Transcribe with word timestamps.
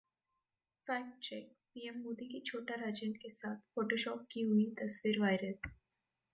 fact 0.81 1.19
check: 1.23 1.51
PM 1.75 1.99
Modi 1.99 2.25
की 2.25 2.39
छोटा 2.39 2.75
राजन 2.75 3.11
के 3.21 3.29
साथ 3.29 3.57
फोटोशॉप 3.75 4.25
की 4.31 4.41
हुई 4.41 4.65
तस्वीर 4.79 5.19
वायरल 5.21 5.69